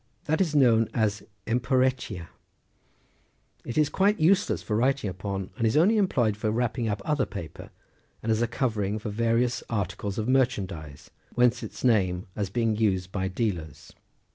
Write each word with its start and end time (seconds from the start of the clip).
189 0.25 0.89
as 0.95 1.21
"emporetica,"17 1.45 2.25
it 3.65 3.77
is 3.77 3.87
quite 3.87 4.19
useless 4.19 4.63
for 4.63 4.75
writing 4.75 5.07
upon, 5.11 5.51
and 5.59 5.67
is 5.67 5.77
only 5.77 5.97
employed 5.97 6.35
for 6.35 6.49
wrapping 6.49 6.89
up 6.89 7.03
other 7.05 7.27
paper, 7.27 7.69
and 8.23 8.31
as 8.31 8.41
a 8.41 8.47
covering 8.47 8.97
for 8.97 9.11
various 9.11 9.61
articles 9.69 10.17
of 10.17 10.27
merchandize, 10.27 11.11
whence 11.35 11.61
its 11.61 11.83
name, 11.83 12.25
as 12.35 12.49
being 12.49 12.75
used 12.75 13.11
by 13.11 13.27
dealers. 13.27 13.93